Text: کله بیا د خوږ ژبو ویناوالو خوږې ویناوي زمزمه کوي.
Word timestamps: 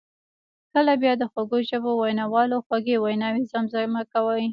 کله 0.73 0.93
بیا 1.01 1.13
د 1.17 1.23
خوږ 1.31 1.51
ژبو 1.69 1.91
ویناوالو 1.95 2.57
خوږې 2.65 2.95
ویناوي 2.99 3.43
زمزمه 3.53 4.01
کوي. 4.13 4.45